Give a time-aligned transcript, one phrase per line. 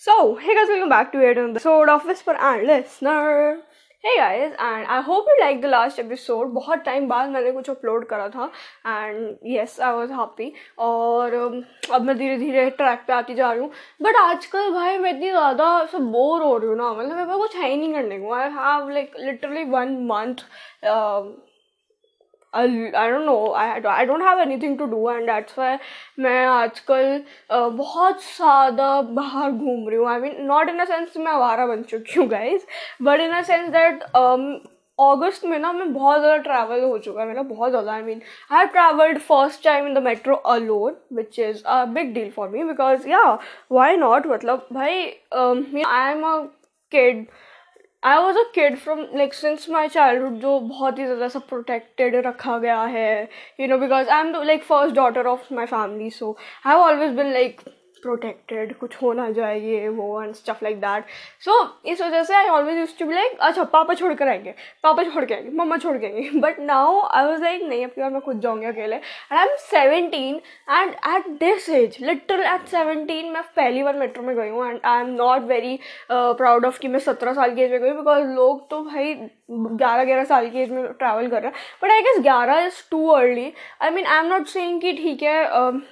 [0.00, 3.60] So, hey guys, welcome back to another episode of Whisper and Listener.
[4.04, 6.50] Hey guys, and I hope you liked the last episode.
[6.54, 8.50] बहुत time बाद मैंने कुछ upload करा था
[8.86, 10.52] and yes I was happy
[10.88, 11.62] और um,
[11.94, 13.70] अब मैं धीरे धीरे ट्रैक पे आती जा रही हूँ
[14.02, 17.38] बट आजकल भाई मैं इतनी ज़्यादा सब बोर हो रही हूँ ना मतलब मेरे पास
[17.38, 20.44] कुछ है ही नहीं करने को I have like literally one month
[22.56, 25.76] I don't know I I don't have anything to do and that's why
[26.18, 27.18] मैं आजकल
[27.50, 30.08] uh, बहुत ज़्यादा बाहर घूम रही हूँ.
[30.10, 32.66] I mean not in a sense मैं आवारा बन चुकी हूँ guys
[33.02, 34.02] but in a sense that
[34.98, 37.26] अगस्त में ना मैं बहुत ज़्यादा ट्रैवल हो चुका है.
[37.28, 38.20] मेरा बहुत ज़्यादा I mean
[38.52, 42.48] I have travelled first time in the metro alone which is a big deal for
[42.48, 43.22] me because yeah
[43.72, 45.02] why not मतलब भाई
[45.34, 46.38] I am a
[46.92, 47.24] kid
[48.02, 52.14] I was a kid from like since my childhood जो बहुत ही ज़्यादा सब protected
[52.26, 53.08] रखा गया है
[53.60, 57.16] you know because I am like first daughter of my family so I have always
[57.16, 57.60] been like
[58.06, 61.04] protected कुछ हो ना जाए ये वो and stuff like that
[61.44, 61.54] so
[61.92, 65.02] इस वजह से I always use to be like अच्छा पापा छोड़ कर आएँगे पापा
[65.04, 66.38] छोड़ के आएँगे मम्मा छोड़ के आएँगे.
[66.40, 68.96] But now I was like नहीं अब यार मैं खुद जाऊँगी अकेले.
[68.96, 70.40] And I am seventeen
[70.70, 74.80] and at this age little at seventeen मैं पहली बार मेट्रो में गई हूँ and
[74.84, 75.78] I am not very
[76.10, 79.14] proud of कि मैं सत्रह साल की एज में गई बिकॉज़ लोग तो भाई
[79.50, 82.82] ग्यारह ग्यारह साल की एज में ट्रैवल कर रहे हैं। बट आई गेस ग्यारह is
[82.90, 85.34] too early I mean I am not saying कि ठीक है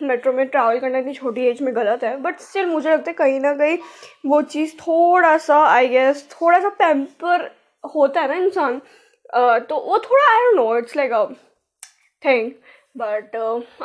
[0.02, 3.10] मेट्रो uh, में ट्रैवल करना इतनी छोटी एज में गलत है बट स्टिल मुझे लगता
[3.10, 3.78] है कहीं ना कहीं
[4.26, 7.50] वो चीज़ थोड़ा सा आई गेस थोड़ा सा पैम्पर
[7.84, 8.80] होता है ना इंसान।
[9.30, 11.24] uh, तो वो थोड़ा I don't know it's like a
[12.22, 12.50] thing
[12.96, 13.36] but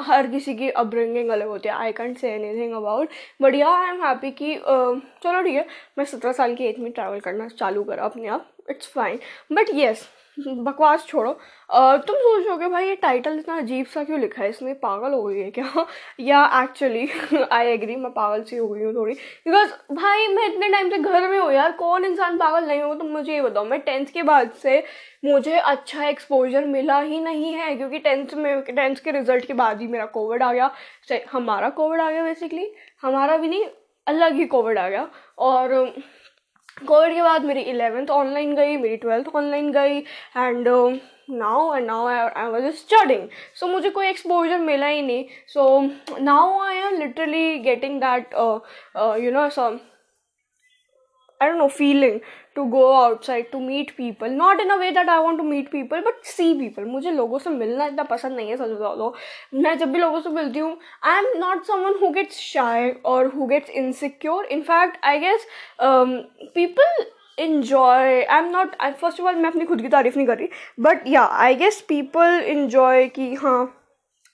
[0.07, 3.09] हर किसी की अपब्रिंगिंग अलग होती है। I can't say any about
[3.41, 5.65] but yeah I am happy कि चलो ठीक है
[5.97, 9.19] मैं सत्रह साल की एज में ट्रैवल करना चालू करा अपने आप इट्स फाइन
[9.51, 10.07] बट येस
[10.47, 11.31] बकवास छोड़ो।
[12.07, 14.49] तुम सोचोगे भाई ये टाइटल इतना अजीब सा क्यों लिखा है?
[14.49, 15.85] इसमें पागल हो गई है क्या?
[16.19, 17.07] या एक्चुअली
[17.51, 20.97] आई एग्री मैं पागल सी हो गई हूँ थोड़ी। बिकॉज़ भाई, मैं इतने टाइम से
[20.97, 22.95] घर में हूँ यार, कौन इंसान पागल नहीं होगा?
[22.99, 24.83] तुम मुझे ये बताओ, मैं टेंथ के बाद से
[25.25, 29.81] मुझे अच्छा एक्सपोजर मिला ही नहीं है, क्योंकि टेंथ में टेंथ के रिज़ल्ट के बाद
[29.81, 30.71] ही मेरा कोविड आ गया।
[31.31, 32.71] हमारा कोविड आ गया बेसिकली
[33.01, 33.65] हमारा भी नहीं,
[34.07, 35.93] अलग ही कोविड आ गया। और
[36.87, 39.99] कोविड के बाद मेरी इलेवेंथ ऑनलाइन गई मेरी ट्वेल्थ ऑनलाइन गई
[40.37, 40.67] and
[41.29, 45.25] now and now I was studying so मुझे कोई एक्सपोजर मिला ही नहीं.
[45.47, 45.81] So
[46.19, 48.33] now I am literally getting that
[49.23, 49.79] you know some
[51.41, 51.69] don't know know,
[52.59, 55.71] feeling go outside to meet people not in a way that I want to meet
[55.71, 59.15] people but see people मुझे लोगों से मिलना इतना पसंद नहीं है, सच बता दो
[59.53, 63.27] मैं जब भी लोगों से मिलती हूँ I am not someone who gets shy और
[63.27, 65.47] who gets insecure in fact I guess
[65.81, 67.05] people
[67.39, 70.37] enjoy I am not I first of all मैं अपनी खुद की तारीफ़ नहीं कर
[70.37, 70.47] रही
[70.79, 73.75] बट या आई गेस पीपल इन्जॉय कि हाँ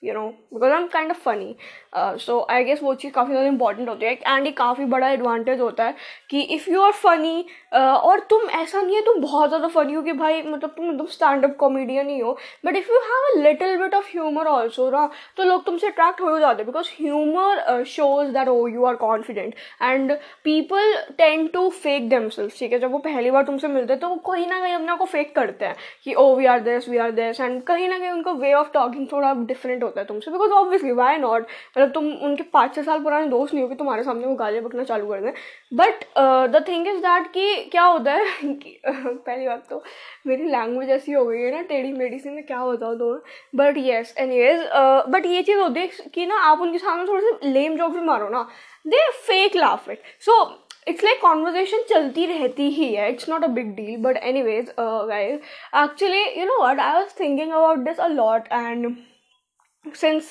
[0.04, 1.56] you know because I am kind of funny
[1.96, 5.60] so I guess वो चीज़ काफ़ी ज़्यादा इंपॉर्टेंट होती है। एंड ये काफ़ी बड़ा एडवांटेज
[5.62, 5.96] होता है
[6.30, 10.02] कि इफ़ यू आर फनी और तुम ऐसा नहीं है, तुम बहुत ज़्यादा फनी हो
[10.02, 13.42] कि भाई मतलब तुम एकदम स्टैंड अप कॉमेडियन ही हो। But if you have a
[13.44, 17.84] little bit of humour also ना तो लोग तुमसे अट्रैक्ट हो जाते हैं because humour
[17.88, 20.12] shows that oh you are confident and
[20.44, 22.80] people tend to fake themselves ठीक है?
[22.80, 25.06] जब वो पहली बार तुमसे मिलते हैं तो वो कहीं ना कहीं अपने आप को
[25.08, 28.10] फेक करते हैं कि ओ we are this we are this and कहीं ना कहीं
[28.12, 31.48] उनका वे ऑफ़ टॉकिंग थोड़ा डिफरेंट होता है तुमसे बिकॉज़ ऑब्वियसली वाई नॉट
[31.86, 34.64] मतलब तुम उनके पाँच छः साल पुराने दोस्त नहीं हो कि तुम्हारे सामने वो गालियाँ
[34.64, 35.32] बकना चालू कर दें।
[35.74, 36.04] But
[36.52, 39.84] the thing is that कि क्या होता है कि पहली बात तो
[40.28, 43.14] मेरी लैंग्वेज ऐसी हो गई है ना, टेढ़ी मेढ़ी सी, मैं क्या बताऊँ तो
[43.56, 44.68] but yes anyways
[45.10, 48.02] but ये चीज़ होती है कि ना, आप उनके सामने थोड़े से लेम जॉक भी
[48.06, 48.48] मारो ना।
[48.86, 50.44] They fake laugh it so
[50.88, 56.24] it's like conversation चलती रहती ही है it's not a big deal but anyways actually
[56.40, 58.96] you know what I was thinking about this a lot and
[59.94, 60.26] since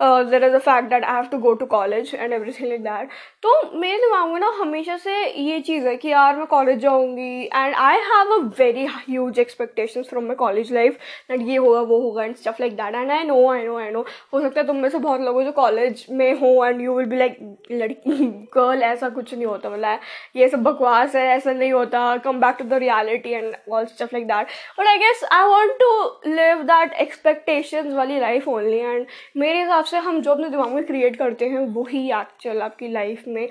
[0.00, 2.84] uh, is a fact fact I have to go to college and and everything like
[2.84, 3.04] that.
[3.42, 7.44] तो मेरे दिमाग में ना हमेशा से ये चीज़ है कि यार मैं कॉलेज जाऊँगी
[7.44, 10.98] and I have a very huge expectation from my college life
[11.30, 13.90] that ये होगा वो होगा and stuff like that and I know I know I
[13.90, 14.04] know
[14.34, 16.94] हो सकता है तुम में से बहुत लोग हो जो कॉलेज में हो and you
[16.94, 19.98] will be like लड़की गर्ल ऐसा कुछ नहीं होता मतलब
[20.36, 24.08] ये सब बकवास है ऐसा नहीं होता। Come back to the reality and all stuff
[24.12, 24.46] like that
[24.80, 29.06] but I guess I want to live that expectation वाली लाइफ ओनली एंड एंड
[29.36, 33.24] मेरे हिसाब से हम जो अपने दिमाग में क्रिएट करते हैं, वही एक्चुअल आपकी लाइफ
[33.28, 33.48] में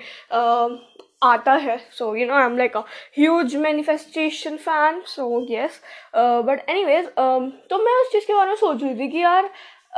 [1.22, 2.80] आता है। So you know I am like a
[3.18, 5.80] huge manifestation fan so yes
[6.16, 9.50] but anyways तो मैं उस चीज़ के बारे में सोच रही थी कि यार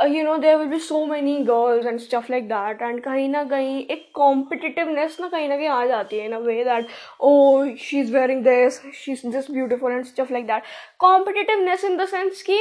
[0.07, 3.43] you know there will be so many girls and stuff like that and कहीं ना
[3.43, 6.87] कहीं एक कॉम्पिटिटिवनेस ना कहीं ना कहीं आ जाती है in a way that
[7.21, 10.63] oh she is wearing this she is this beautiful and stuff like that
[10.99, 12.59] competitiveness in the sense कि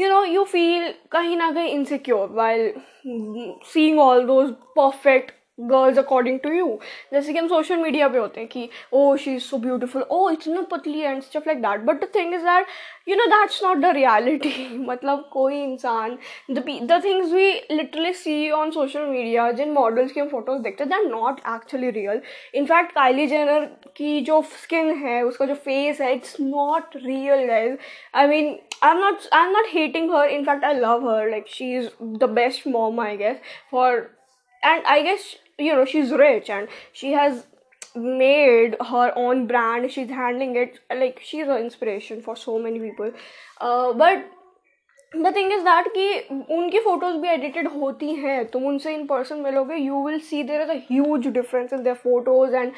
[0.00, 2.64] you know, you feel kahin na kahin insecure while
[3.64, 6.66] seeing all those perfect girls according to you
[7.12, 10.28] जैसे कि हम social media पे होते हैं कि oh she is so beautiful oh
[10.30, 12.66] इतना पतली and stuff like that but the thing is that
[13.08, 16.16] you know that's not the reality मतलब कोई इंसान
[16.50, 20.90] the things we literally see on social media Jin models की हम photos देखते हैं
[20.90, 22.22] they are not actually real
[22.54, 23.64] in fact Kylie Jenner
[23.96, 27.76] की जो skin है, उसका जो फेस है it's not real guys
[28.14, 31.47] I mean I am not I am not hating her in fact I love her like
[31.49, 33.41] she is the best mom I guess
[33.71, 34.07] for
[34.63, 35.25] and i guess
[35.59, 37.43] you know she's rich and she has
[37.95, 43.11] made her own brand she's handling it like she's an inspiration for so many people
[43.61, 44.31] uh, but
[45.13, 49.37] the thing is that कि उनकी photos भी edited होती हैं तुम उनसे in person
[49.41, 52.71] मिलोगे you will see there is a huge difference in their photos and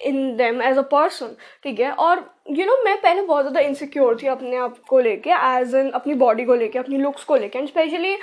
[0.00, 1.90] in them as a person ठीक है?
[1.92, 5.90] और यू नो मैं पहले बहुत ज़्यादा इनसिक्योर थी अपने आप को लेके एज एन
[5.90, 8.16] अपनी बॉडी को लेके, अपनी लुक्स को लेके एंड स्पेशली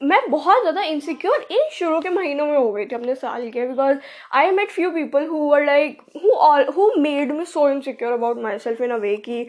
[0.00, 3.66] मैं बहुत ज़्यादा इनसिक्योर इन शुरू के महीनों में हो गई थी अपने साल के
[3.68, 3.98] because
[4.32, 8.38] I met few people who are like who all who made me so insecure about
[8.58, 9.40] myself in a way कि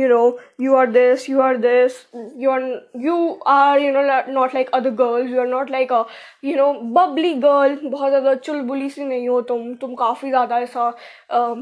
[0.00, 2.04] you know you are this you are this
[2.36, 2.62] you are
[2.96, 3.16] you
[3.48, 4.02] are you know
[4.32, 6.04] not like other girls you are not like a
[6.44, 10.92] you know bubbly girl बहुत ज़्यादा चुलबुली सी नहीं हो तुम तुम काफ़ी ज़्यादा ऐसा
[11.32, 11.56] uh,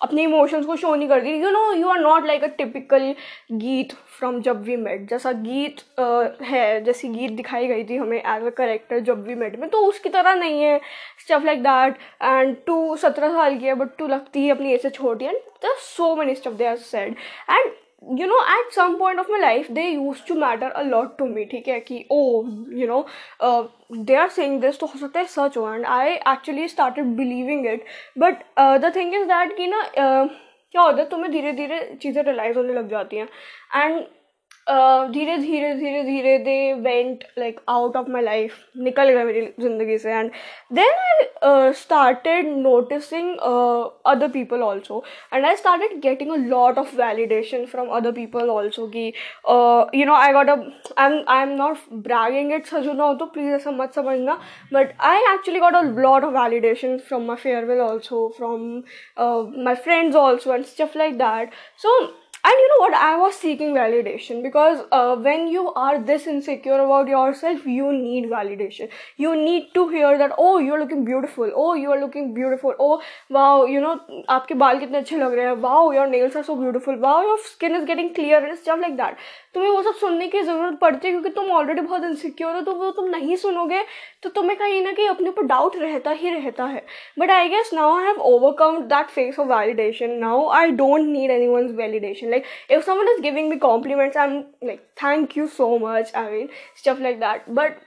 [0.00, 3.14] अपने इमोशंस को शो नहीं करती। You know you are not like a typical
[3.52, 8.18] Geet from Jab We Met जैसा गीत uh, है जैसी गीत दिखाई गई थी हमें
[8.18, 10.80] as a character Jab We Met में तो उसकी तरह नहीं है।
[11.20, 14.82] Stuff like that and to सत्रह साल की है बट टू लगती है अपनी एज
[14.82, 15.38] से छोटी। And
[15.78, 17.14] so many stuff they are said
[17.50, 17.72] and
[18.17, 21.27] you know at some point of my life they used to matter a lot to
[21.27, 22.45] me ठीक है कि oh
[22.79, 22.99] you know
[23.39, 23.67] uh,
[24.09, 27.65] they are saying this तो हो सकता है सच हो and I actually started believing
[27.73, 27.85] it
[28.25, 30.27] but uh, the thing is that कि ना uh,
[30.73, 33.27] क्या होता है तुम्हें धीरे धीरे चीज़ें रियलाइज़ होने लग जाती हैं
[33.75, 34.05] एंड
[35.12, 39.96] धीरे धीरे धीरे धीरे they went like out of my life निकल गए मेरी ज़िंदगी
[39.98, 40.12] से.
[40.12, 40.30] And
[40.72, 40.92] then
[41.44, 43.30] I started noticing
[44.06, 45.02] other people also
[45.34, 49.06] and I started getting a lot of validation from other people also कि
[49.98, 50.56] you know I got a
[50.98, 51.76] I am I am not
[52.06, 54.38] bragging it सजू ना हो तो please ऐसा मत समझना.
[54.72, 58.72] But I actually got a lot of validation from my farewell also from
[59.64, 62.00] my friends also and stuff like that so
[62.50, 66.78] and you know what i was seeking validation because uh, when you are this insecure
[66.84, 71.74] about yourself you need validation you need to hear that oh you're looking beautiful oh
[71.74, 72.94] you're looking beautiful oh
[73.30, 73.94] wow you know
[74.30, 77.38] आपके बाल कितने अच्छे लग रहे हैं wow your nails are so beautiful wow your
[77.44, 81.06] skin is getting clear and stuff like that तुम्हें वो सब सुनने की ज़रूरत पड़ती
[81.06, 83.80] है क्योंकि तुम ऑलरेडी बहुत इनसिक्योर हो तो वो तुम नहीं सुनोगे
[84.22, 86.82] तो तुम्हें कहीं ना कहीं अपने ऊपर डाउट रहता ही रहता है
[87.18, 91.30] but I guess now I have overcome that phase of validation now I don't need
[91.48, 92.39] anyone validation like
[92.70, 96.48] if someone is giving me compliments I am like thank you so much I mean
[96.78, 97.78] stuff like that but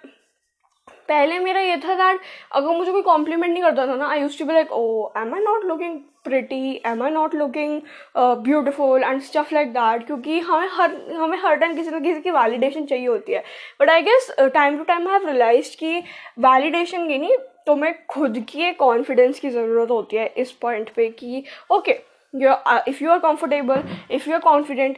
[1.09, 2.19] पहले मेरा ये था that
[2.51, 5.33] अगर मुझे कोई complement नहीं करता था ना I use to be like oh am
[5.35, 7.81] I not looking pretty am I not looking
[8.17, 12.31] beautiful and stuff like that क्योंकि हमें हर हमें हर टाइम किसी ना किसी की
[12.31, 13.43] वैलिडेशन चाहिए होती है।
[13.81, 15.99] But I guess time to time have realize कि
[16.39, 21.09] वैलिडेशन की नहीं तुम्हें खुद की एक कॉन्फिडेंस की ज़रूरत होती है इस पॉइंट पे
[21.09, 21.99] कि okay
[22.33, 24.97] if you are comfortable if you are confident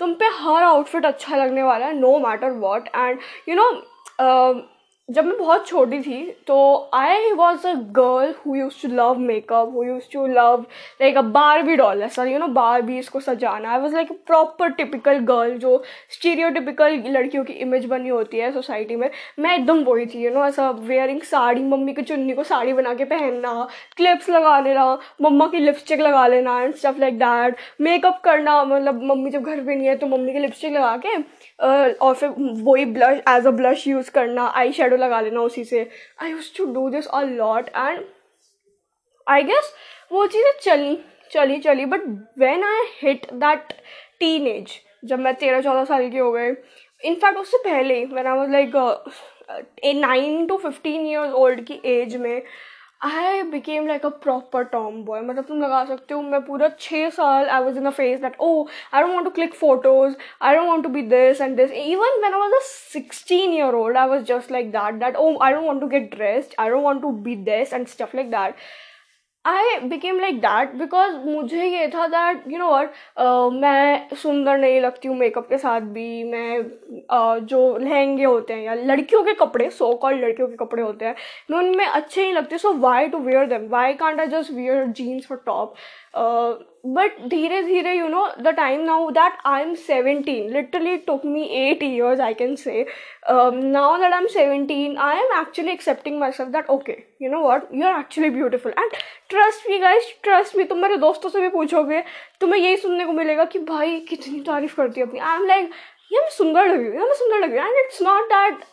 [0.00, 3.18] तुम पे हर आउटफिट अच्छा लगने वाला है no matter what and
[3.48, 3.70] you know
[5.10, 6.58] जब मैं बहुत छोटी थी तो
[6.94, 10.66] I was a girl who use to love makeup who use to love
[11.00, 14.10] like a bar Barbie doll ऐसा यू नो बार बारबी इसको सजाना। I was like
[14.26, 19.54] proper typical girl जो स्टीरियो टिपिकल लड़कियों की इमेज बनी होती है society में। मैं
[19.54, 23.04] एकदम वही थी यू नो ऐसा वेयरिंग साड़ी, मम्मी की चुन्नी को साड़ी बना के
[23.04, 24.86] पहनना क्लिप्स लगा लेना
[25.22, 29.60] मम्मा की लिपस्टिक लगा लेना and stuff like that makeup करना मतलब मम्मी जब घर
[29.60, 31.16] पर नहीं है तो मम्मी की लिपस्टिक लगा के
[31.60, 35.88] और फिर वही blush as a blush use करना आई शेडो लगा लेना उसी से।
[36.22, 38.04] I use to do this a lot and
[39.26, 39.72] I guess
[40.12, 40.98] वो चीज़ें चली
[41.32, 42.04] चली चली but
[42.38, 43.72] when I hit that
[44.46, 46.54] teenage जब मैं तेरह, चौदह साल की हो गए
[47.02, 48.72] इनफैक्ट उससे पहले when I was like
[49.96, 52.42] nine to fifteen years old की एज में
[53.02, 54.64] I became like a proper
[55.04, 58.20] tomboy मतलब तुम लगा सकते हो, मैं पूरा छः साल I was in a phase
[58.20, 61.56] that oh I don't want to click photos I don't want to be this and
[61.56, 62.60] this even when I was a
[62.96, 66.10] 16 year old i was just like that that oh i don't want to get
[66.14, 66.54] dressed.
[66.58, 68.62] I don't want to be this, and stuff like that.
[69.44, 72.92] I became like that because मुझे ये था that you know what
[73.52, 78.62] मैं सुंदर नहीं लगती हूँ makeup के साथ भी। मैं uh, जो लहंगे होते हैं
[78.62, 81.14] या लड़कियों के कपड़े सो कॉल लड़कियों के कपड़े होते हैं
[81.50, 84.86] मैं उनमें अच्छे नहीं लगते so why to wear them why can't I just wear
[85.00, 85.74] jeans और टॉप
[86.14, 86.52] Uh,
[86.86, 91.42] बट धीरे धीरे you know the time now that I am seventeen literally took me
[91.56, 92.84] eight years I can say
[93.30, 97.68] now that I am seventeen I am actually accepting myself that okay you know what
[97.74, 98.92] you are actually beautiful and
[99.28, 102.02] trust me guys trust me तुम मेरे दोस्तों से भी पूछोगे,
[102.40, 105.70] तुम्हें यही सुनने को मिलेगा कि भाई, कितनी तारीफ़ करती है अपनी। आई एम लाइक
[106.12, 107.66] ये मैं सुंदर लगी हूँ ये मैं सुंदर लगी हूँ.
[107.66, 108.64] And it's not that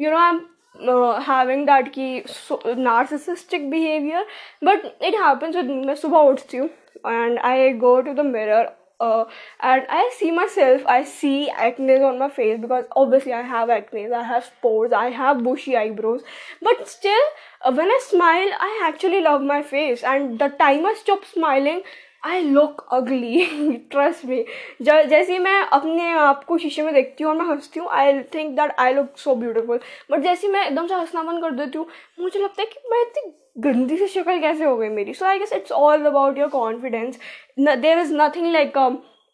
[0.00, 0.40] you know I am
[0.78, 2.58] uh, having that key so,
[2.88, 4.22] narcissistic behavior
[4.60, 6.68] but it happens with me subah uthti hu
[7.14, 8.66] and i go to the mirror
[9.00, 9.24] uh,
[9.60, 14.12] and I see myself, I see acne on my face because obviously I have acne,
[14.12, 16.20] I have pores, I have bushy eyebrows.
[16.60, 17.22] But still,
[17.64, 20.02] uh, when I smile, I actually love my face.
[20.02, 21.80] And the time I stop smiling,
[22.22, 24.44] I look ugly trust me
[24.82, 28.54] जैसे मैं अपने आप को शीशे में देखती हूँ और मैं हंसती हूँ I think
[28.56, 31.86] that I look so beautiful but जैसे मैं एकदम से हंसना बंद कर देती हूँ,
[32.20, 35.14] मुझे लगता है कि मैं इतनी गंदी सी शक्ल कैसे हो गई मेरी?
[35.14, 37.18] So I guess it's all about your confidence
[37.58, 38.78] there is nothing like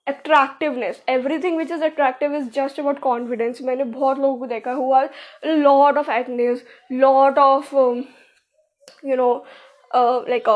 [0.06, 5.02] attractiveness everything which is attractive is just about confidence मैंने बहुत लोगों को देखा हुआ
[5.46, 7.74] lot of acnes lot of
[9.06, 9.32] you know
[9.94, 10.48] like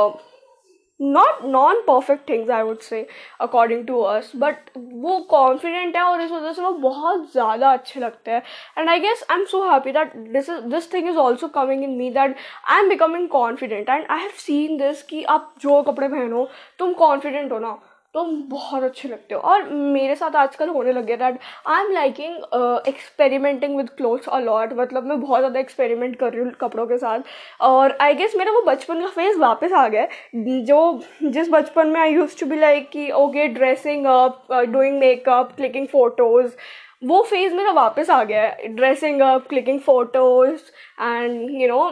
[1.00, 3.07] not non perfect things I would say
[3.40, 8.00] according to us but वो confident है और इस वजह से वो बहुत ज़्यादा अच्छे
[8.00, 8.42] लगते हैं।
[8.78, 11.85] And I guess I am so happy that this is this thing is also coming
[11.85, 12.37] in me that
[12.71, 16.92] I am becoming confident and I have seen this कि आप जो कपड़े पहनो, तुम
[16.95, 17.78] कॉन्फिडेंट हो ना।
[18.14, 21.38] तुम बहुत अच्छे लगते हो। और मेरे साथ आजकल होने लगे that
[21.69, 22.35] I am liking
[22.88, 27.21] experimenting with clothes a lot मतलब मैं बहुत ज़्यादा एक्सपेरिमेंट कर रही हूँ कपड़ों के साथ।
[27.62, 30.81] और आई गेस मेरा वो बचपन का फ़ेज़ वापस आ गया जो
[31.25, 35.87] जिस बचपन में I use to be like कि okay dressing up doing makeup clicking
[35.88, 36.55] photos
[37.05, 40.62] वो फ़ेज़ मेरा वापस आ गया है। Dressing up clicking photos
[41.00, 41.90] and you know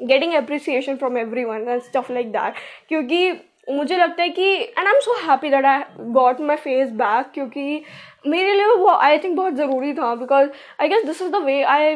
[0.00, 2.54] getting appreciation from everyone and stuff like that
[2.88, 3.30] क्योंकि
[3.66, 7.30] मुझे लगता है कि and I am so happy that I got my phase back
[7.34, 7.82] क्योंकि
[8.26, 10.48] मेरे लिए वो आई थिंक बहुत ज़रूरी था because
[10.80, 11.94] I guess this is the way I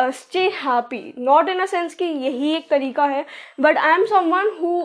[0.00, 3.24] stay happy not in a sense कि यही एक तरीका है
[3.60, 4.82] but I am someone who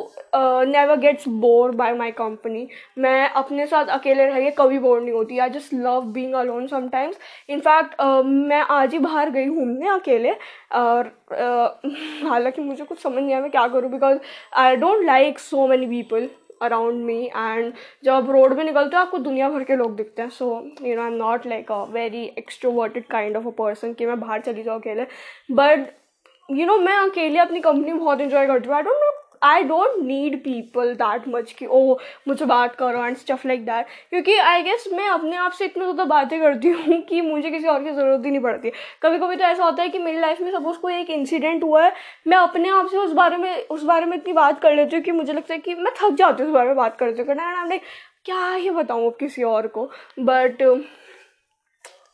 [0.71, 5.13] never gets bore by my company मैं अपने साथ अकेले रह के कभी बोर नहीं
[5.13, 7.17] होती। I just love being alone sometimes
[7.49, 10.35] in fact मैं आज ही बाहर गई घूमने अकेले
[10.73, 14.19] और uh, हालाँकि मुझे कुछ समझ नहीं आया मैं क्या करूँ because
[14.55, 16.29] I don't like so many people
[16.61, 17.73] around me and
[18.03, 20.45] जब आप रोड में निकलते हो, आपको दुनिया भर के लोग दिखते हैं। So
[20.83, 24.19] you know I am not like a very extroverted kind of a person कि मैं
[24.19, 25.05] बाहर चली जाऊँ अकेले।
[25.51, 25.87] बट
[26.49, 29.11] यू नो मैं अकेले अपनी कंपनी बहुत इंजॉय करती हूँ। I don't know
[29.41, 33.85] I don't need people that much कि ओ मुझे बात करो एंड स्टफ़ लाइक दैट
[34.09, 37.67] क्योंकि आई गेस मैं अपने आप से इतनी ज़्यादा बातें करती हूँ कि मुझे किसी
[37.67, 40.41] और की ज़रूरत ही नहीं पड़ती। कभी कभी तो ऐसा होता है कि मेरी लाइफ
[40.41, 41.93] में सपोज़ कोई एक इंसिडेंट हुआ है,
[42.27, 45.03] मैं अपने आप से उस बारे में, उस बारे में इतनी बात कर लेती हूँ
[45.03, 47.49] कि मुझे लगता है कि मैं थक जाती हूँ उस बारे में बात करते करना
[47.51, 47.81] एंड लाइक
[48.25, 49.89] क्या ही बताऊँ अब किसी और को?
[50.19, 50.61] But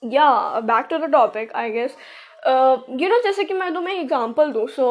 [0.03, 1.96] yeah back to the topic I guess
[2.48, 4.86] you know जैसे कि मैं तुम्हें एग्ज़ाम्पल दूँ so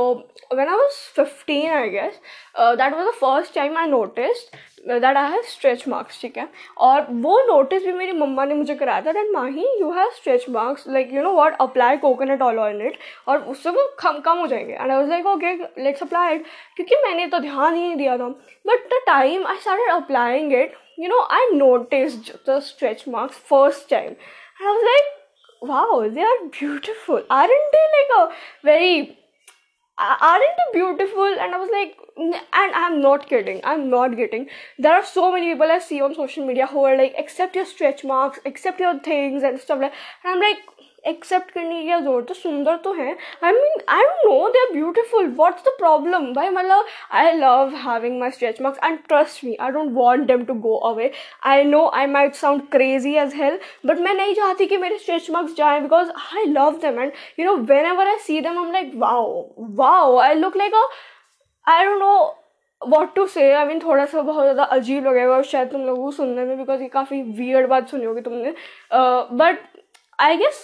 [0.57, 2.21] when I was fifteen I guess
[2.59, 4.45] that was the first time I notice
[4.89, 6.49] that I have stretch marks ठीक है?
[6.79, 10.49] और वो नोटिस भी मेरी मम्मा ने मुझे कराया था that Mahi you have stretch
[10.51, 14.39] marks like you know what apply coconut oil on it और उससे वो कम कम
[14.39, 17.97] हो and I was like okay let's apply it क्योंकि मैंने तो ध्यान ही नहीं
[17.97, 23.37] दिया but the time I started applying it you know i noticed the stretch marks
[23.37, 24.15] first time.
[24.59, 25.11] And i was like
[25.63, 27.23] wow, they are beautiful.
[27.31, 29.19] Aren't they like a very
[30.03, 31.25] aren't they beautiful?
[31.25, 33.61] And i was like and i'm not kidding.
[33.65, 34.49] I'm not kidding.
[34.79, 37.65] There are so many people i see on social media who are like accept your
[37.65, 39.93] stretch marks accept your things and stuff like
[40.25, 40.59] and i'm like
[41.05, 42.35] accept करने की क्या ज़रूरत है?
[42.35, 46.49] सुंदर तो है। I mean I don't know they are beautiful what's the problem भाई
[46.49, 50.55] मतलब I love having my stretch marks and trust me I don't want them to
[50.67, 51.11] go away
[51.47, 55.31] I know I might sound crazy as hell but मैं नहीं चाहती कि मेरे stretch
[55.31, 57.57] marks जाए because I love them and you know
[57.87, 59.45] whenever I see them am like wow
[59.77, 60.87] wow I look like a
[61.67, 62.15] I don't know
[62.81, 66.05] what to say I mean थोड़ा सा बहुत ज़्यादा अजीब लगेगा और शायद तुम लोगों
[66.05, 68.55] को सुनने में बिकॉज़ ये काफ़ी वियर्ड बात सुनी होगी तुमने।
[68.93, 69.59] But
[70.19, 70.63] I guess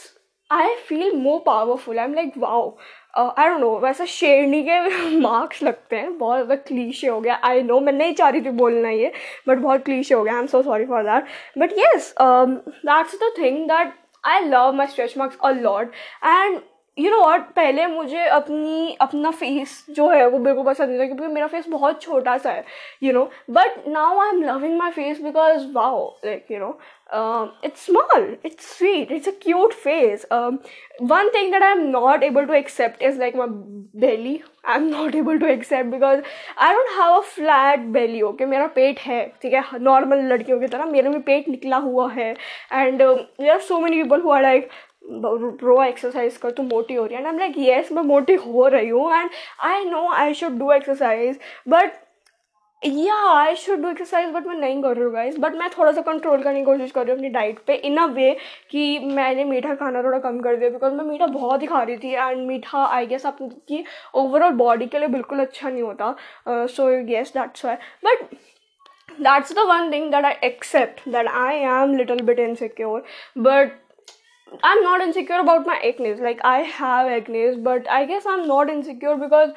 [0.50, 2.70] I feel more powerful I am like wow
[3.18, 7.62] I don't know वैसे शेरनी के मार्क्स लगते हैं। बहुत ज़्यादा क्लीशे हो गया। आई
[7.62, 9.12] नो मैं नहीं चाह रही थी बोलना ये
[9.48, 11.24] बट बहुत क्लीशे हो गया। I am so sorry for that
[11.58, 13.92] but yes that's the thing that
[14.24, 15.92] I love my stretch marks a lot
[16.24, 16.60] and
[16.96, 21.04] you know what पहले मुझे अपनी, अपना फेस जो है, वो बिल्कुल पसंद नहीं था,
[21.06, 22.64] क्योंकि मेरा फेस बहुत छोटा सा है
[23.02, 26.78] you know but now I am loving my face because wow like you know
[27.61, 30.59] it's small it's sweet it's a cute face um,
[30.99, 33.47] one thing that i'm not able to accept is like my
[33.95, 36.23] belly i'm not able to accept because
[36.57, 40.67] i don't have a flat belly okay मेरा पेट है ठीक है normal लड़कियों की
[40.67, 42.31] तरह मेरे में पेट निकला हुआ है
[42.73, 44.69] and there are so many people who are like
[45.63, 48.67] row exercise कर तो मोटी हो रही है एंड आई लाइक येस मैं मोटी हो
[48.67, 49.29] रही हूँ and
[49.65, 51.93] I know I should do exercise but
[52.84, 55.92] yeah I should do exercise but मैं नहीं कर रही हूँ गाइज़ बट मैं थोड़ा
[55.92, 58.36] सा कंट्रोल करने की कोशिश कर रही हूँ अपनी डाइट पे इन अ वे
[58.70, 61.96] कि मैंने मीठा खाना थोड़ा कम कर दिया बिकॉज़ मैं मीठा बहुत ही खा रही
[62.04, 63.84] थी एंड मीठा आई गेस आपकी
[64.22, 66.14] ओवरऑल बॉडी के लिए बिल्कुल अच्छा नहीं होता.
[66.48, 68.22] So yes that's why but
[69.20, 73.00] that's that's the one thing that I accept that I am little bit insecure
[73.46, 73.72] but
[74.68, 76.12] I'm not insecure about my acne.
[76.26, 79.50] Like I have acne, but I guess I'm not insecure because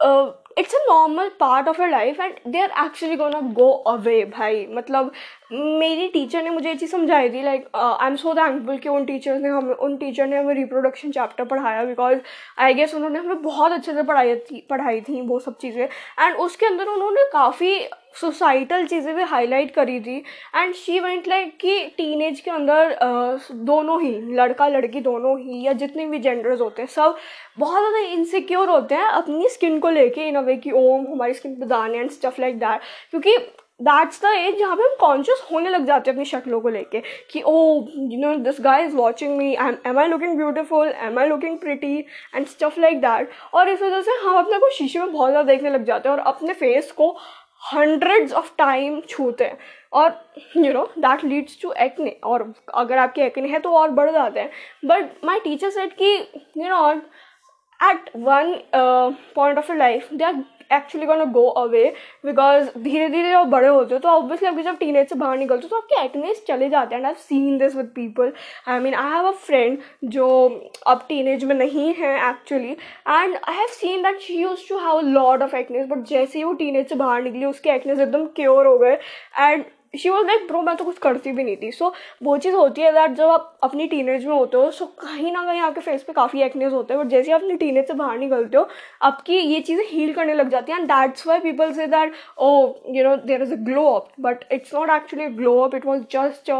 [0.00, 4.66] uh, it's a normal part of your life and they're actually gonna go away भाई
[4.78, 5.12] मतलब
[5.50, 9.04] मेरी teacher ने मुझे ये चीज़ समझाई थी like I am so thankful कि उन
[9.04, 12.18] टीचर्स ने हमें, उन टीचर ने हमें रिप्रोडक्शन चैप्टर पढ़ाया बिकॉज़
[12.58, 16.36] आई गेस उन्होंने हमें बहुत अच्छे से पढ़ाई थी पढ़ाई थी वो सब चीज़ें। एंड
[16.36, 17.78] उसके अंदर उन्होंने काफ़ी
[18.20, 20.16] सोसाइटल चीज़ें भी हाईलाइट करी थी।
[20.56, 22.96] एंड शी वेंट लाइक कि टीनेज के अंदर
[23.52, 27.16] दोनों ही, लड़का लड़की दोनों ही या जितने भी जेंडर्स होते हैं, सब
[27.58, 31.34] बहुत ज़्यादा इनसिक्योर होते हैं अपनी स्किन को लेके इन अ वे कि ओम हमारी
[31.34, 32.80] स्किन पे दाने एंड स्टफ़ लाइक दैट
[33.10, 33.36] क्योंकि
[33.80, 37.00] दैट्स द एज जहाँ पे हम कॉन्शियस होने लग जाते हैं अपनी शक्लों को लेके
[37.30, 37.54] कि ओ
[37.96, 39.52] you know this guy is watching me
[39.86, 41.96] am I looking beautiful am I looking pretty
[42.34, 45.52] and stuff like that और इस वजह से हम अपने को शीशे में बहुत ज़्यादा
[45.52, 47.10] देखने लग जाते हैं और अपने फेस को
[47.72, 49.58] हंड्रेड्स ऑफ़ टाइम छूते हैं।
[49.92, 50.12] और
[50.56, 54.40] you know that leads to acne और अगर आपके एक्ने हैं तो और बढ़ जाते
[54.40, 54.50] हैं।
[54.84, 56.14] बट माई टीचर सेट कि
[56.58, 56.90] you know
[57.80, 58.54] at one
[59.34, 60.42] point of life they are
[60.72, 61.84] actually gonna go away
[62.24, 65.66] because धीरे धीरे जब बड़े होते हो तो ऑब्वियसली अभी जब टीन से बाहर निकलते
[65.66, 68.32] हो तो आपके एक्नेस चले जाते हैं। And I seen this with people
[68.68, 69.78] I mean I have a friend
[70.12, 70.28] जो
[70.86, 74.98] अब टीन में नहीं है actually and I have seen that she used to have
[74.98, 78.26] a lot of acnes but जैसे ही वो टीन से बाहर निकली, उसके एक्नेस एकदम
[78.36, 78.98] क्योर हो गए।
[79.38, 81.70] And she was like bro मैं तो कुछ करती भी नहीं थी.
[81.72, 81.92] सो
[82.22, 85.44] वो चीज़ होती है दैट जब आप अपनी टीनेज में होते हो सो कहीं ना
[85.44, 88.18] कहीं आपके फेस पे काफ़ी एक्नेस होते हैं बट जैसे आप अपनी टीनेज से बाहर
[88.18, 88.68] निकलते हो,
[89.02, 92.50] आपकी ये चीज़ें हील करने लग जाती हैं and that's why people say that oh
[92.88, 96.02] you know there is a glow up but it's not actually glow up it was
[96.12, 96.50] just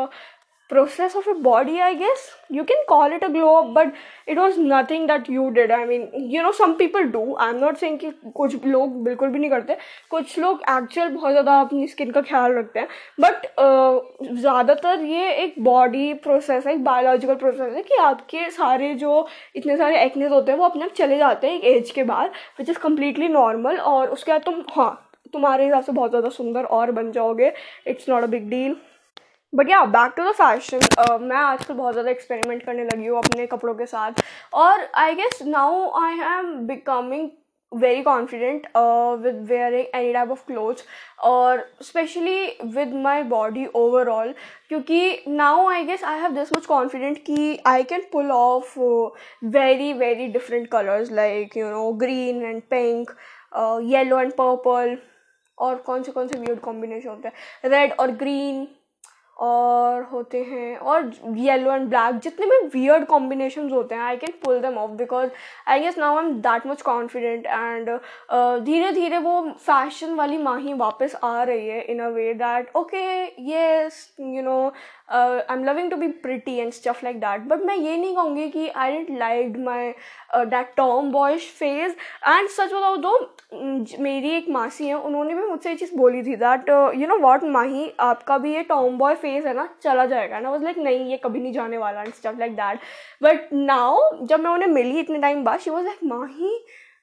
[0.71, 2.29] process of your body i guess.
[2.51, 3.93] You can call it a glow up but
[4.27, 5.71] it was nothing that you did.
[5.71, 7.23] I mean you know some people do.
[7.45, 9.77] I'm not saying कि कुछ लोग बिल्कुल भी नहीं करते.
[10.11, 12.89] कुछ लोग actual बहुत ज़्यादा अपनी स्किन का ख्याल रखते हैं.
[13.21, 18.95] बट uh, ज़्यादातर ये एक बॉडी प्रोसेस है एक बायोलॉजिकल प्रोसेस है कि आपके सारे
[19.05, 22.03] जो इतने सारे एक्नेस होते हैं वो अपने आप चले जाते हैं एक एज के
[22.05, 24.93] बाद विच इज़ कम्प्लीटली नॉर्मल और उसके बाद तुम हाँ
[25.33, 27.53] तुम्हारे हिसाब से बहुत ज़्यादा सुंदर और बन जाओगे.
[27.87, 28.77] It's not a big deal
[29.53, 33.47] but yeah back to the fashion मैं आजकल बहुत ज़्यादा एक्सपेरिमेंट करने लगी हूँ अपने
[33.47, 34.23] कपड़ों के साथ।
[34.55, 37.29] और I guess now I am becoming
[37.73, 38.67] very confident
[39.23, 40.85] with wearing any type of clothes
[41.25, 44.33] और specially with my body overall
[44.69, 48.79] क्योंकि now I guess I have this much confident कि I can pull off
[49.51, 53.11] very very different colours like you know green and pink
[53.93, 54.97] yellow and purple
[55.59, 58.67] और कौन से कौन से weird combination होते हैं। Red और ग्रीन
[59.41, 64.33] और होते हैं, और येलो एंड ब्लैक जितने भी वियर्ड कॉम्बिनेशन होते हैं I can
[64.45, 65.31] pull them off because
[65.69, 67.91] I guess now I am that much confident and
[68.65, 73.05] धीरे धीरे वो फ़ैशन वाली माही वापस आ रही है in a way that okay
[73.51, 74.61] yes you know
[75.11, 78.49] I am loving to be pretty and stuff like that but मैं ये नहीं कहूँगी
[78.49, 79.93] कि I didn't like my
[80.47, 80.75] that
[81.13, 81.93] tomboyish phase
[82.29, 83.19] and सच बताओ दो
[84.01, 87.45] मेरी एक मासी है, उन्होंने भी मुझसे ये चीज़ बोली थी that you know what
[87.45, 91.11] Mahi, आपका भी ये टॉम बॉय फेस है ना चला जाएगा। ना वॉज़ लाइक नहीं
[91.11, 92.79] ये कभी नहीं जाने वाला and stuff like that
[93.23, 96.59] but now जब मैं उन्हें मिली इतने टाइम बाद शी वॉज़ लाइक माही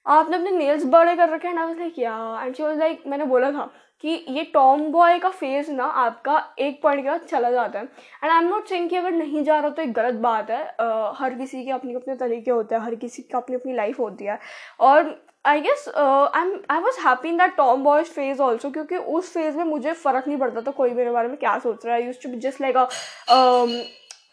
[0.05, 1.55] आपने अपने नेल्स बड़े कर रखे हैं?
[1.55, 3.69] ना was like yeah and she was like मैंने बोला था
[4.03, 7.85] कि ये टॉम बॉय का फेस ना आपका एक पॉइंट के बाद चला जाता है।
[7.85, 10.61] And I am not saying कि अगर नहीं जा रहा तो एक गलत बात है।
[10.81, 13.99] uh, हर किसी के अपने अपने तरीके होते हैं हर किसी की अपनी अपनी लाइफ
[13.99, 14.39] होती है।
[14.79, 15.15] और
[15.47, 19.57] I guess I am I was happy in that tomboys phase also क्योंकि उस फ़ेज़
[19.57, 22.05] में मुझे फ़र्क नहीं पड़ता था कोई मेरे बारे में क्या सोच रहा है.
[22.05, 22.87] Used to just like a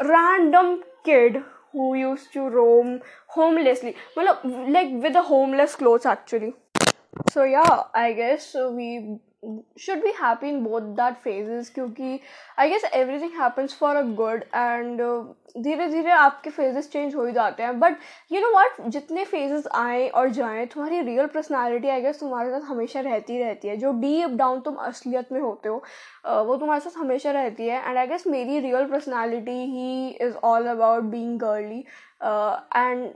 [0.03, 0.74] random
[1.05, 1.37] kid
[1.77, 2.98] who used to roam
[3.37, 6.53] homelessly मतलब like with a homeless cloth actually.
[7.31, 7.62] So yeah
[7.96, 8.90] I guess we
[9.77, 12.20] should be happy in both that phases क्योंकि
[12.59, 15.00] I guess everything happens for a good and
[15.64, 17.79] धीरे धीरे आपके phases change हो ही जाते हैं.
[17.81, 17.96] But
[18.33, 22.68] you know what जितने phases आए और जाएँ तुम्हारी रियल पर्सनैलिटी आई गेस तुम्हारे साथ
[22.68, 23.77] हमेशा रहती रहती है.
[23.77, 25.83] जो डीप डाउन तुम असलियत में होते हो
[26.27, 27.83] uh, वो तुम्हारे साथ हमेशा रहती है.
[27.88, 31.85] एंड आई गेस मेरी real personality he is all about being girly
[32.77, 33.09] and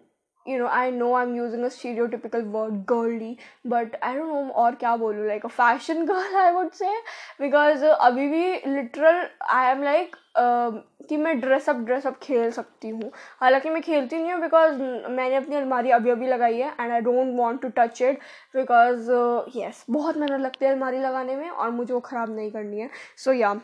[0.49, 3.33] you know i know i'm using a stereotypical word girly
[3.75, 6.95] but i don't know और क्या बोलूँ like a fashion girl I would say.
[7.41, 8.45] Because uh, अभी भी
[8.77, 9.19] literal
[9.55, 10.71] I am like uh,
[11.09, 14.81] कि मैं dress up dress up खेल सकती हूँ। हालाँकि मैं खेलती नहीं हूँ बिकॉज़
[15.11, 18.19] मैंने अपनी अलमारी अभी अभी लगाई है and I don't want to touch it
[18.57, 19.11] because
[19.57, 22.91] yes बहुत मेहनत लगती है अलमारी लगाने में और मुझे वो ख़राब नहीं करनी है।
[23.25, 23.55] So yeah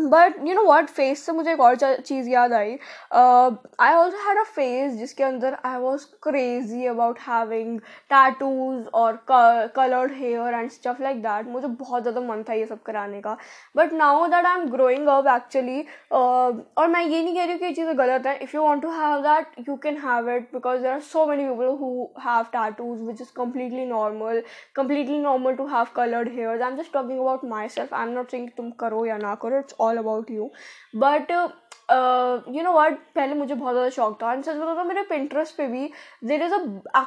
[0.00, 2.78] but you know what phase से मुझे एक और चीज़ याद आई।
[3.12, 7.78] I also had a phase जिसके अंदर I was crazy about having
[8.10, 12.82] tattoos और coloured hair and stuff like that मुझे बहुत ज़्यादा मन था ये सब
[12.82, 13.36] कराने का।
[13.76, 17.58] But now that I am growing up actually और मैं ये नहीं कह रही हूँ
[17.58, 20.48] कि ये चीज़ें गलत हैं। If you want to have that you can have it
[20.52, 24.42] because there are so many people who have tattoos which is completely normal
[24.76, 28.30] completely normal to have coloured hair I am just talking about myself I am not
[28.30, 29.58] saying तुम करो या ना करो.
[29.58, 30.50] It's all about you
[30.96, 35.56] but you know what पहले मुझे बहुत ज़्यादा शौक था। एंड सच बताऊँ मेरे पिंट्रस्ट
[35.56, 35.90] पे भी
[36.24, 37.06] there is a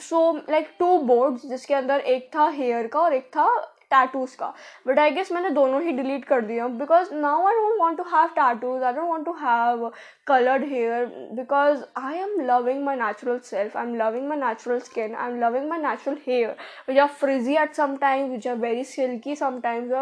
[0.00, 3.48] so like to board जिसके अंदर एक था हेयर का और एक था
[3.90, 4.46] टैटूज़ का।
[4.86, 8.04] बट आई गेस मैंने दोनों ही डिलीट कर दिया because now I don't want to
[8.12, 9.90] have tattoos I don't want to have
[10.26, 15.14] coloured hair because I am loving my natural self I am loving my natural skin
[15.14, 16.56] I am loving my natural hair
[16.88, 19.92] which are frizzy at sometimes which are very silky sometimes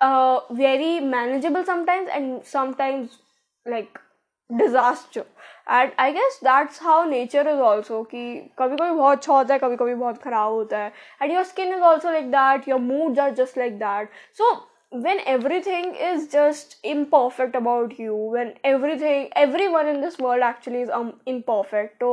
[0.00, 3.18] uh, very manageable sometimes and sometimes
[3.66, 4.00] like
[4.50, 5.24] disaster
[5.70, 8.24] and I guess that's how nature is also कि
[8.58, 11.74] कभी कभी बहुत अच्छा होता है कभी कभी बहुत ख़राब होता है and your skin
[11.74, 14.52] is also like that your moods are just like that so
[15.04, 20.92] when everything is just imperfect about you when everything everyone in this world actually is
[20.98, 22.10] um, imperfect so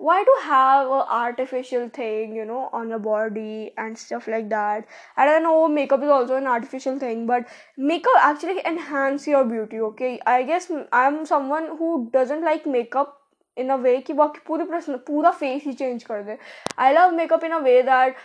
[0.00, 4.86] why to have a artificial thing you know on your body and stuff like that
[5.16, 7.46] i don't know makeup is also an artificial thing but
[7.78, 13.14] makeup actually enhance your beauty okay i guess i'm someone who doesn't like makeup
[13.56, 16.36] in a way कि वो आपकी पूरी प्रश्न पूरा face ही change कर दे
[16.78, 18.16] I love makeup in a way that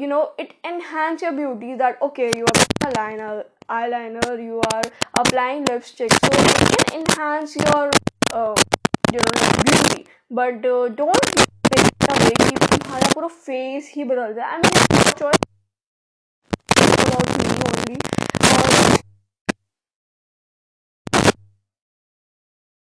[0.00, 2.46] you know it enhance your beauty that okay you
[2.86, 4.82] are liner eyeliner you are
[5.18, 7.90] applying lipstick so it can enhance your
[8.32, 8.54] uh,
[9.12, 10.99] you know beauty But don't
[11.69, 15.47] कि तुम्हारा पूरा face ही बदल जाए I mean choice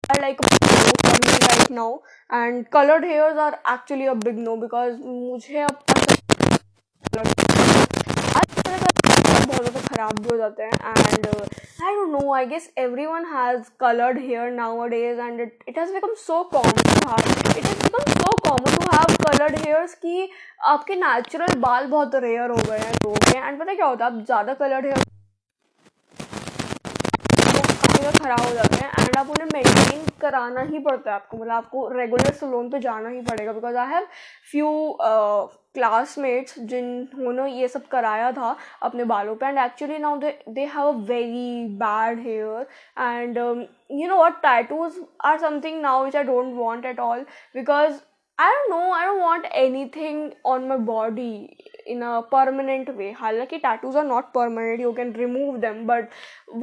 [0.03, 0.49] I like a
[1.03, 6.03] for me right now and colored hairs are actually a big no because मुझे अब
[9.57, 11.27] बहुत ज़्यादा ख़राब भी हो जाते हैं and
[11.83, 12.69] I don't know I guess
[13.05, 14.51] everyone has coloured hair
[14.89, 18.77] nowadays and it it has become so common to have it has become so common
[18.77, 20.29] to have coloured hairs कि
[20.73, 24.11] आपके नेचुरल बाल बहुत रेयर हो गए हैं लोगों के and पता क्या होता है,
[24.11, 25.03] आप ज़्यादा कलर्ड हेयर
[28.11, 31.87] ख़राब हो जाते हैं एंड आप उन्हें मेंटेन कराना ही पड़ता है आपको। मतलब आपको
[31.89, 34.07] रेगुलर सलोन पे जाना ही पड़ेगा because I have
[34.51, 34.97] few
[35.75, 40.87] classmates जिन्होंने ये सब कराया था अपने बालों पे। And actually now they they have
[40.87, 42.67] a very bad hair
[42.99, 47.99] and you know what tattoos are something now which I don't want at all because
[48.39, 51.31] I don't know I don't want anything on my body
[51.87, 56.09] in a permanent way हालाँकि tattoos are not permanent you can remove them but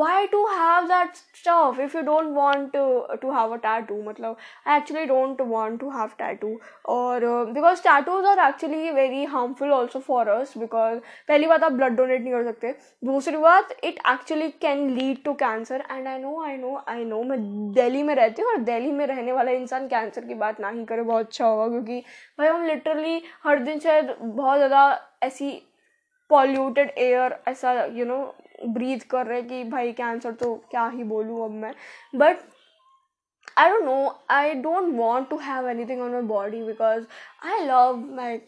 [0.00, 2.76] why to have that stuff if you don't want
[3.22, 6.54] to have a tattoo मतलब I actually don't want to have tattoo
[6.94, 11.96] और because tattoos are actually very harmful also for us because पहली बात आप blood
[11.96, 16.40] donate नहीं कर सकते। दूसरी बात it actually can lead to cancer and I know
[16.44, 17.40] I know I know मैं
[17.74, 20.84] दिल्ली में रहती हूँ और दिल्ली में रहने वाला इंसान कैंसर की बात ना ही
[20.84, 22.00] करे, बहुत अच्छा होगा। होगा, क्योंकि
[22.38, 24.82] भाई हम लिटरली हर दिन शायद बहुत ज़्यादा
[25.22, 25.50] ऐसी
[26.30, 28.18] पॉल्यूटेड एयर ऐसा यू नो
[28.64, 31.74] ब्रीथ कर रहे हैं कि भाई कैंसर तो क्या ही बोलूँ अब मैं।
[32.14, 32.38] But
[33.58, 37.04] I don't know I don't want to have anything on my body because
[37.46, 38.40] I love my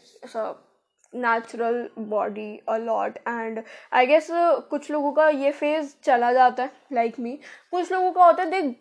[1.13, 4.29] natural body a lot and I guess
[4.71, 7.39] कुछ लोगों का ये फ़ेज़ चला जाता है लाइक like मी
[7.71, 8.75] कुछ लोगों का होता है they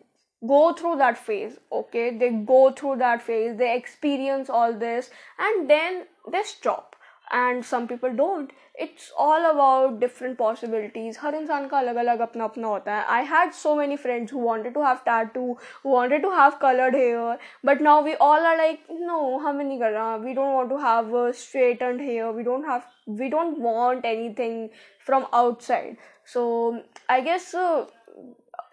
[0.47, 5.69] go through that phase okay they go through that phase they experience all this and
[5.69, 6.95] then they stop
[7.31, 12.43] and some people don't it's all about different possibilities हर इंसान का अलग अलग अपना
[12.43, 16.23] अपना होता है I had so many friends who wanted to have tattoo who wanted
[16.23, 17.37] to have colored hair
[17.69, 21.13] but now we all are like no हमें नहीं करना we don't want to have
[21.21, 22.87] a straightened hair we don't have
[23.23, 24.57] we don't want anything
[25.09, 26.45] from outside so
[27.09, 27.85] I guess uh,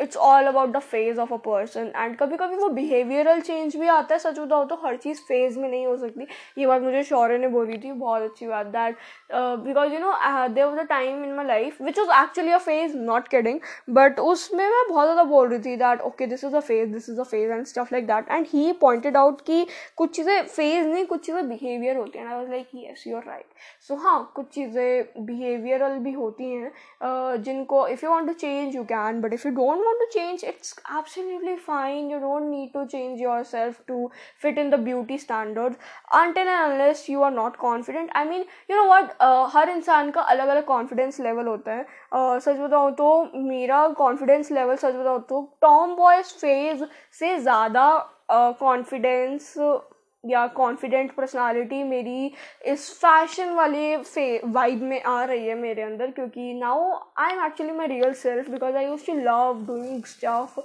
[0.00, 3.88] it's all about the phase of a person and कभी कभी वो behavioural change भी
[3.88, 6.26] आता है सच बताओ तो हर चीज़ phase में नहीं हो सकती।
[6.58, 8.96] ये बात मुझे शौर्य ने बोली थी बहुत अच्छी बात। That
[9.32, 10.12] because you know
[10.48, 13.60] there was a time in my life which was actually a phase not kidding
[13.90, 17.08] but उसमें मैं बहुत ज़्यादा बोल रही थी that okay this is a phase this
[17.10, 20.86] is a phase and stuff like that and he pointed out कि कुछ चीज़ें फ़ेज़
[20.86, 23.46] नहीं कुछ चीज़ें बिहेवियर होती हैं। I was like yes you are right
[23.88, 28.74] so हाँ कुछ चीज़ें बिहेवियरल भी होती हैं। Uh, जिनको if you want to change
[28.76, 32.71] you can but if you don't want to change it's absolutely fine you don't need
[32.73, 35.77] to change yourself to fit in the beauty standards
[36.13, 40.11] until and unless you are not confident i mean you know what uh, हर इंसान
[40.11, 44.95] का अलग अलग confidence level होता है uh, सच बताऊँ तो मेरा confidence level सच
[44.95, 46.87] बताऊँ तो टॉम बॉयज फेज
[47.19, 47.87] से ज़्यादा
[48.31, 49.88] कॉन्फिडेंस uh,
[50.24, 52.32] या कॉन्फिडेंट पर्सनालिटी मेरी
[52.66, 57.44] इस फ़ैशन वाले फे वाइब में आ रही है मेरे अंदर क्योंकि now I am
[57.46, 60.58] actually my real self because I used to love doing stuff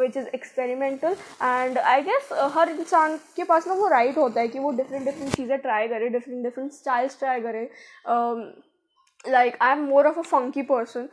[0.00, 4.40] which is experimental and I guess हर इंसान के पास ना वो राइट right होता
[4.40, 7.68] है कि वो डिफरेंट डिफरेंट चीज़ें ट्राई करे डिफरेंट डिफरेंट स्टाइल्स ट्राई करे
[8.06, 8.42] um,
[9.28, 11.08] like I am more of a funky person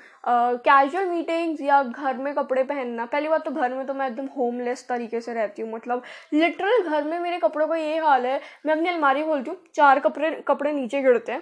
[0.65, 4.25] casual meetings या घर में कपड़े पहनना, पहली बात तो घर में तो मैं एकदम
[4.37, 8.39] होमलेस तरीके से रहती हूँ मतलब लिटरल घर में मेरे कपड़ों का ये हाल है,
[8.65, 11.41] मैं अपनी अलमारी खोलती हूँ, चार कपड़े कपड़े नीचे गिरते हैं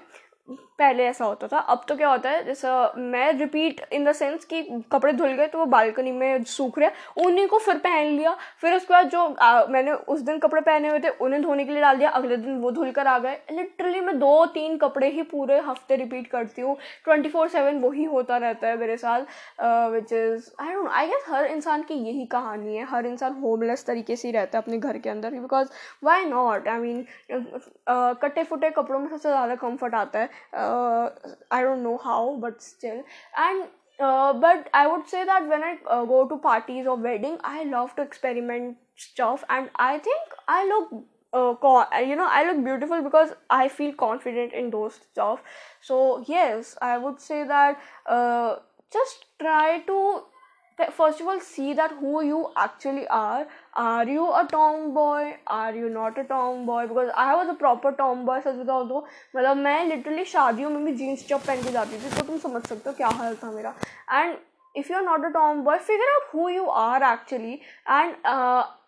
[0.49, 4.45] पहले ऐसा होता था। अब तो क्या होता है जैसा मैं रिपीट इन द सेंस
[4.45, 6.89] कि कपड़े धुल गए तो वो बालकनी में सूख रहे
[7.25, 10.89] उन्हीं को फिर पहन लिया। फिर उसके बाद जो आ, मैंने उस दिन कपड़े पहने
[10.89, 13.37] हुए थे उन्हें धोने के लिए डाल दिया। अगले दिन वो धुल कर आ गए।
[13.51, 16.75] लिटरली मैं दो तीन कपड़े ही पूरे हफ़्ते रिपीट करती हूँ।
[17.05, 19.21] ट्वेंटी फोर सेवन वही होता रहता है मेरे साथ
[19.93, 23.85] which is I don't I guess हर इंसान की यही कहानी है। हर इंसान होमलेस
[23.85, 25.69] तरीके से ही रहता है अपने घर के अंदर। Because
[26.03, 27.05] why not I mean
[28.21, 31.09] कटे फुटे कपड़ों में सबसे ज़्यादा कंफर्ट आता है। Uh,
[31.49, 33.03] I don't know how, but still.
[33.37, 33.67] And
[33.99, 37.63] uh, but I would say that when I uh, go to parties or wedding, I
[37.65, 41.05] love to experiment stuff, and I think I look.
[41.33, 41.55] Uh,
[42.05, 45.41] you know, I look beautiful because I feel confident in those stuff.
[45.79, 48.57] So yes, I would say that uh,
[48.91, 50.23] just try to
[50.87, 53.45] first of all see that who you actually are
[53.77, 54.41] are you a
[54.93, 56.23] tomboy are you not a
[56.65, 57.91] tomboy because I was a proper
[58.25, 61.97] tomboy सच बताओ दो मतलब मैं literally शादियों में भी jeans top पहन के जाती
[61.97, 63.73] थी तो तुम समझ सकते हो क्या हाल था मेरा।
[64.13, 64.35] And
[64.75, 65.29] if you are not a
[65.63, 67.53] tomboy figure out who you are actually
[67.89, 68.15] and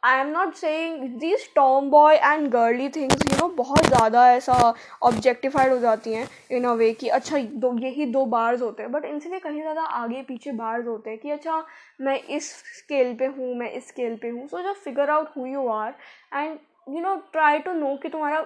[0.04, 1.48] I am not saying this
[1.90, 6.74] tomboy and girly things you know बहुत ज़्यादा ऐसा ऑब्जेक्टिफाइड हो जाती हैं इन अ
[6.74, 10.22] वे कि अच्छा दो, यही दो बार्स होते हैं। बट इनसे भी कहीं ज़्यादा आगे
[10.24, 11.64] पीछे बार्स होते हैं कि अच्छा
[12.02, 15.46] मैं इस स्केल पे हूँ, मैं इस स्केल पे हूँ। So just figure out who
[15.46, 15.94] you are
[16.34, 18.46] and you know try to know कि तुम्हारा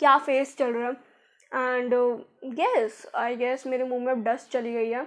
[0.00, 0.96] क्या फेस चल रहा है।
[1.52, 1.94] एंड
[2.54, 5.06] गेस आई गेस मेरे मुँह में अब डस्ट चली गई है।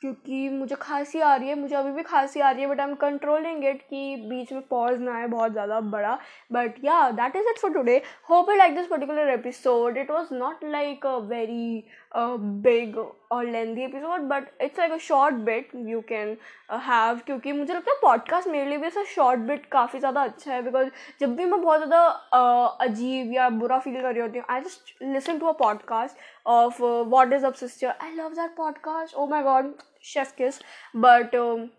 [0.00, 2.88] क्योंकि मुझे खांसी आ रही है मुझे अभी भी खांसी आ रही है but I
[2.88, 6.18] am controlling it कि बीच में पॉज ना आए बहुत ज़्यादा बड़ा।
[6.52, 10.34] But yeah that is it for today hope I like this particular episode it was
[10.34, 11.84] not like a very
[12.16, 12.98] big
[13.32, 16.36] और lengthy episode but it's like a short bit you can
[16.72, 20.52] have क्योंकि मुझे लगता है podcast मेरे लिए भी ऐसा short bit काफ़ी ज़्यादा अच्छा
[20.52, 20.88] है बिकॉज़
[21.20, 24.60] जब भी मैं बहुत ज़्यादा uh, अजीब या बुरा फील कर रही होती हूँ I
[24.60, 29.26] just listen to a podcast of what is up sister I love that podcast oh
[29.26, 30.60] my god chef kiss.
[30.94, 31.70] But um,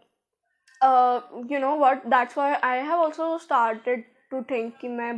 [0.81, 2.09] uh, you know what?
[2.09, 5.11] That's why i have also started to think कि मैं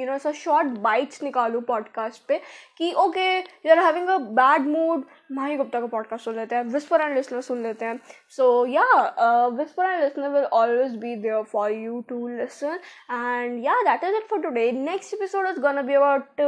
[0.00, 2.40] you know ऐसा short bites निकालूँ podcast पे
[2.78, 6.62] कि okay you are having a bad mood Mahi Gupta का podcast सुन लेते हैं
[6.72, 7.98] विस्पर एंड लिसनर सुन लेते हैं.
[8.36, 12.78] So yeah whisper and listener will always be there for you to listen
[13.10, 16.40] and yeah that is it for today next episode is gonna be about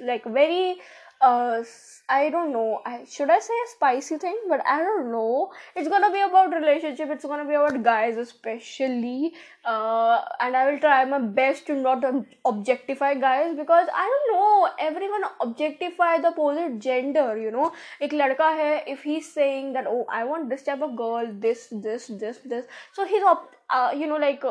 [0.00, 0.80] like very
[1.20, 1.62] uh
[2.08, 2.80] i don't know.
[2.86, 4.36] I should i say a spicy thing?
[4.48, 5.50] But i don't know.
[5.74, 7.10] It's gonna be about relationship.
[7.10, 9.34] It's gonna be about guys especially.
[9.64, 12.04] Uh and i will try my best to not
[12.44, 14.70] objectify guys because i don't know.
[14.78, 17.72] Everyone objectify the opposite gender you know.
[18.00, 21.68] ek ladka hai if he's saying that oh i want this type of girl this
[21.72, 22.66] this this this.
[22.92, 24.44] So he's op- you know like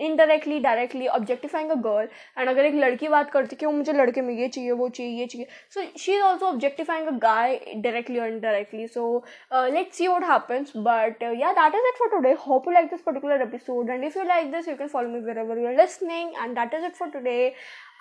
[0.00, 4.20] indirectly directly objectifying a girl and अगर एक लड़की बात करती कि वो मुझे लड़के
[4.20, 8.18] में ये चाहिए, वो चाहिए, ये चाहिए so she is also objectifying a guy directly
[8.18, 12.68] और indirectly so let see what happens but yeah that is it for today hope
[12.68, 15.58] you like this particular episode and if you like this you can follow me wherever
[15.58, 17.52] you are listening and that is it for today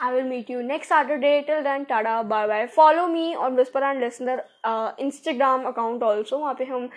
[0.04, 1.44] I will meet you next Saturday.
[1.44, 2.68] Till then, tada, bye bye.
[2.68, 6.40] Follow me on Whisper and Listener uh, Instagram account also.
[6.40, 6.90] वहाँ पे हम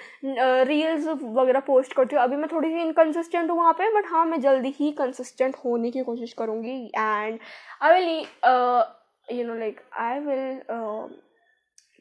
[0.69, 4.11] reels uh, वगैरह post करती हूँ अभी मैं थोड़ी सी inconsistent हूँ वहाँ पे बट
[4.11, 7.39] हाँ मैं जल्दी ही कंसिस्टेंट होने की कोशिश करूँगी and
[7.83, 10.61] I will you know like I will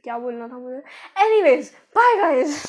[0.04, 0.82] क्या बोलना था मुझे
[1.26, 2.65] एनी वेज बाय गाइज़